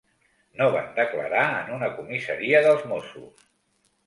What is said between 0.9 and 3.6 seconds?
declarar en una comissaria dels Mossos.